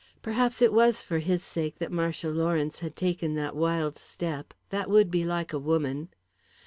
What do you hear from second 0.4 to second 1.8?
it was for his sake